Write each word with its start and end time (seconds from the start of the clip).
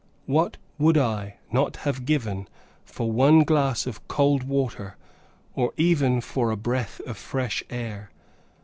What 0.25 0.57
would 0.79 0.97
I 0.97 1.35
not 1.51 1.75
have 1.85 2.05
given 2.05 2.47
for 2.83 3.11
one 3.11 3.41
glass 3.41 3.85
of 3.85 4.07
cold 4.07 4.41
water, 4.41 4.97
or 5.53 5.73
even 5.77 6.21
for 6.21 6.49
a 6.49 6.57
breath 6.57 6.99
of 7.05 7.17
fresh 7.17 7.63
air! 7.69 8.09